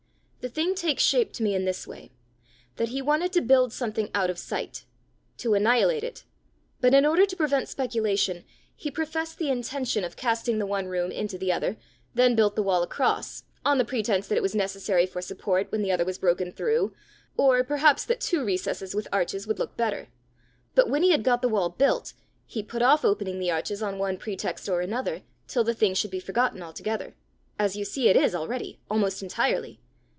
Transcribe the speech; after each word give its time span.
"The 0.43 0.49
thing 0.49 0.73
takes 0.73 1.03
shape 1.03 1.33
to 1.33 1.43
me 1.43 1.53
in 1.53 1.65
this 1.65 1.85
way: 1.85 2.09
that 2.77 2.89
he 2.89 2.99
wanted 2.99 3.31
to 3.33 3.41
build 3.41 3.71
something 3.71 4.09
out 4.15 4.31
of 4.31 4.39
sight 4.39 4.85
to 5.37 5.53
annihilate 5.53 6.03
it; 6.03 6.23
but 6.79 6.95
in 6.95 7.05
order 7.05 7.27
to 7.27 7.35
prevent 7.35 7.69
speculation, 7.69 8.43
he 8.75 8.89
professed 8.89 9.37
the 9.37 9.51
intention 9.51 10.03
of 10.03 10.15
casting 10.15 10.57
the 10.57 10.65
one 10.65 10.87
room 10.87 11.11
into 11.11 11.37
the 11.37 11.51
other; 11.51 11.77
then 12.15 12.33
built 12.35 12.55
the 12.55 12.63
wall 12.63 12.81
across, 12.81 13.43
on 13.63 13.77
the 13.77 13.85
pretence 13.85 14.27
that 14.27 14.35
it 14.35 14.41
was 14.41 14.55
necessary 14.55 15.05
for 15.05 15.21
support 15.21 15.71
when 15.71 15.83
the 15.83 15.91
other 15.91 16.05
was 16.05 16.17
broken 16.17 16.51
through 16.51 16.91
or 17.37 17.63
perhaps 17.63 18.03
that 18.03 18.19
two 18.19 18.43
recesses 18.43 18.95
with 18.95 19.07
arches 19.13 19.45
would 19.45 19.59
look 19.59 19.77
better; 19.77 20.07
but 20.73 20.89
when 20.89 21.03
he 21.03 21.11
had 21.11 21.23
got 21.23 21.43
the 21.43 21.49
wall 21.49 21.69
built, 21.69 22.13
he 22.47 22.63
put 22.63 22.81
off 22.81 23.05
opening 23.05 23.37
the 23.37 23.51
arches 23.51 23.83
on 23.83 23.99
one 23.99 24.17
pretext 24.17 24.67
or 24.67 24.81
another, 24.81 25.21
till 25.47 25.63
the 25.63 25.75
thing 25.75 25.93
should 25.93 26.09
be 26.09 26.19
forgotten 26.19 26.63
altogether 26.63 27.13
as 27.59 27.75
you 27.75 27.85
see 27.85 28.07
it 28.09 28.15
is 28.15 28.33
already, 28.33 28.79
almost 28.89 29.21
entirely! 29.21 29.79